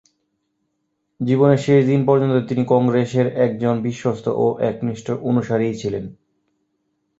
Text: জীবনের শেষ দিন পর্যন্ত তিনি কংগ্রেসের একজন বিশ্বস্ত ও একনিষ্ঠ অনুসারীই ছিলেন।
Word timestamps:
জীবনের 1.19 1.57
শেষ 1.57 1.81
দিন 1.85 2.01
পর্যন্ত 2.05 2.35
তিনি 2.49 2.63
কংগ্রেসের 2.65 3.27
একজন 3.37 3.75
বিশ্বস্ত 3.81 4.25
ও 4.35 4.45
একনিষ্ঠ 4.61 5.07
অনুসারীই 5.29 5.75
ছিলেন। 5.75 6.05